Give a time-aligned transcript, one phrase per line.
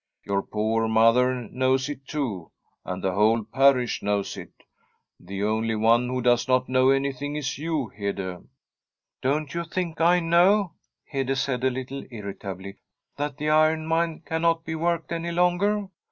[0.25, 2.49] Your poor mother knows it, too,
[2.83, 4.63] and the whole parish knows From a SIFEDISH HOMESTEAD
[5.19, 5.27] it.
[5.27, 8.39] The only one who does not know anything is you, Hede.
[9.21, 10.73] ''Don't you think I know/
[11.05, 12.77] Hede said a little irritably,'
[13.17, 15.87] that the iron mine cannot be worked anv longer